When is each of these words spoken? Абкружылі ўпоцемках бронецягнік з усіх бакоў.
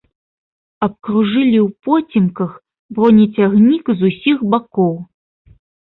Абкружылі 0.85 1.59
ўпоцемках 1.67 2.51
бронецягнік 2.97 3.85
з 4.01 4.11
усіх 4.11 4.37
бакоў. 4.55 4.93